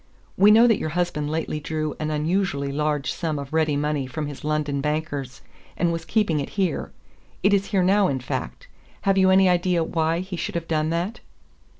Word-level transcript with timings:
"We 0.35 0.49
know 0.49 0.65
that 0.65 0.79
your 0.79 0.89
husband 0.97 1.29
lately 1.29 1.59
drew 1.59 1.95
an 1.99 2.09
unusually 2.09 2.71
large 2.71 3.13
sum 3.13 3.37
of 3.37 3.53
ready 3.53 3.75
money 3.75 4.07
from 4.07 4.25
his 4.25 4.43
London 4.43 4.81
bankers, 4.81 5.43
and 5.77 5.93
was 5.93 6.05
keeping 6.05 6.39
it 6.39 6.49
here. 6.57 6.91
It 7.43 7.53
is 7.53 7.67
here 7.67 7.83
now, 7.83 8.07
in 8.07 8.19
fact. 8.19 8.67
Have 9.01 9.19
you 9.19 9.29
any 9.29 9.47
idea 9.47 9.83
why 9.83 10.21
he 10.21 10.37
should 10.37 10.55
have 10.55 10.67
done 10.67 10.89
that?" 10.89 11.19